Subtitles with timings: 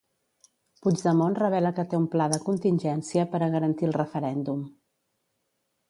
[0.85, 4.69] Puigdemont revela que té un pla de contingència per a garantir el referèndum.